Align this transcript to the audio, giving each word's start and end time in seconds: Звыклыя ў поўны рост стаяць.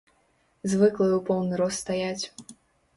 Звыклыя 0.71 1.15
ў 1.19 1.21
поўны 1.29 1.53
рост 1.65 1.79
стаяць. 1.87 2.23